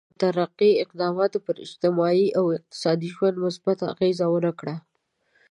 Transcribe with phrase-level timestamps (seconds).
[0.03, 4.75] دې مترقي اقداماتو پر اجتماعي او اقتصادي ژوند مثبته اغېزه ونه کړه.